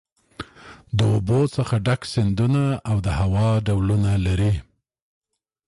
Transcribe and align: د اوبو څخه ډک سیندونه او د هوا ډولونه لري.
د 0.97 0.99
اوبو 1.13 1.39
څخه 1.55 1.75
ډک 1.85 2.01
سیندونه 2.13 2.63
او 2.89 2.97
د 3.05 3.07
هوا 3.19 3.47
ډولونه 3.67 4.11
لري. 4.25 4.53